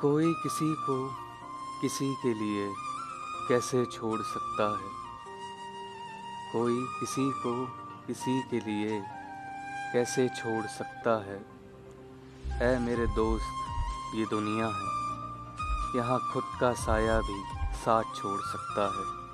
कोई 0.00 0.34
किसी 0.34 0.74
को 0.74 1.10
किसी 1.80 2.14
के 2.14 2.34
लिए 2.34 2.74
कैसे 3.48 3.86
छोड़ 3.86 4.20
सकता 4.20 4.78
है? 4.78 4.90
कोई 6.52 6.86
किसी 7.00 7.30
को 7.30 7.66
किसी 8.06 8.42
के 8.42 8.60
लिए 8.60 9.02
कैसे 9.92 10.28
छोड़ 10.28 10.66
सकता 10.66 11.24
है? 11.24 11.46
ऐ 12.62 12.78
मेरे 12.78 13.06
दोस्त, 13.06 13.46
ये 14.14 14.24
दुनिया 14.26 14.66
है। 14.66 14.98
यहाँ 15.98 16.30
खुद 16.32 16.44
का 16.60 16.72
साया 16.72 17.20
भी 17.20 17.42
साथ 17.76 18.02
छोड़ 18.02 18.40
सकता 18.40 18.82
है। 18.82 19.27